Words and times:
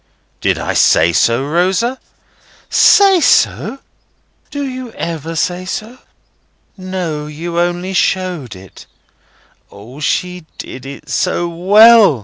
"Did 0.39 0.57
I 0.57 0.73
say 0.73 1.13
so, 1.13 1.43
Rosa?" 1.45 1.99
"Say 2.71 3.19
so! 3.21 3.77
Do 4.49 4.65
you 4.65 4.91
ever 4.93 5.35
say 5.35 5.63
so? 5.63 5.99
No, 6.75 7.27
you 7.27 7.59
only 7.59 7.93
showed 7.93 8.55
it. 8.55 8.87
O, 9.71 9.99
she 9.99 10.47
did 10.57 10.87
it 10.87 11.07
so 11.07 11.47
well!" 11.47 12.19